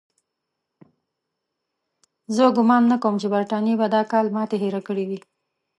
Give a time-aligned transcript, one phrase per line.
[2.35, 5.19] زه ګومان نه کوم چې برټانیې به د کال ماتې هېره کړې وي.